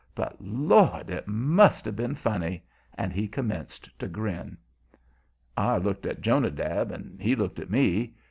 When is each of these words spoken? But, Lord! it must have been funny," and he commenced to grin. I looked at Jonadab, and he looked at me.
But, 0.15 0.41
Lord! 0.43 1.11
it 1.11 1.27
must 1.27 1.85
have 1.85 1.95
been 1.95 2.15
funny," 2.15 2.63
and 2.95 3.13
he 3.13 3.27
commenced 3.27 3.87
to 3.99 4.07
grin. 4.07 4.57
I 5.55 5.77
looked 5.77 6.07
at 6.07 6.21
Jonadab, 6.21 6.91
and 6.91 7.21
he 7.21 7.35
looked 7.35 7.59
at 7.59 7.69
me. 7.69 8.15